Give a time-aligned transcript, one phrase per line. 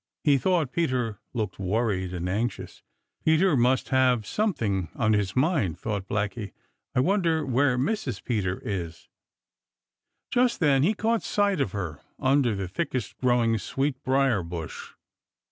[0.23, 2.81] He thought Peter looked worried and anxious.
[3.23, 6.53] "Peter must have something on his mind," thought Blacky.
[6.95, 8.23] "I wonder where Mrs.
[8.23, 9.09] Peter is."
[10.31, 14.93] Just then he caught sight of her under the thickest growing sweet briar bush.